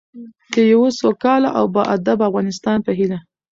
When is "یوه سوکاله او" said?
0.71-1.65